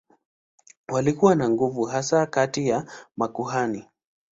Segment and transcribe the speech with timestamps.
[0.87, 2.85] Walikuwa na nguvu hasa kati ya
[3.17, 3.89] makuhani.